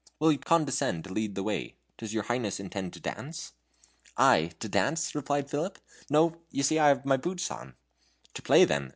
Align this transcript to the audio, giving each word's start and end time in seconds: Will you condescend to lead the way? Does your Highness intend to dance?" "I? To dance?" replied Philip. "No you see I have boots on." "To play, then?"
Will 0.17 0.31
you 0.31 0.39
condescend 0.39 1.03
to 1.03 1.13
lead 1.13 1.35
the 1.35 1.43
way? 1.43 1.75
Does 1.99 2.11
your 2.11 2.23
Highness 2.23 2.59
intend 2.59 2.91
to 2.93 2.99
dance?" 2.99 3.53
"I? 4.17 4.49
To 4.59 4.67
dance?" 4.67 5.13
replied 5.13 5.47
Philip. 5.47 5.77
"No 6.09 6.41
you 6.49 6.63
see 6.63 6.79
I 6.79 6.87
have 6.87 7.03
boots 7.21 7.51
on." 7.51 7.75
"To 8.33 8.41
play, 8.41 8.65
then?" 8.65 8.89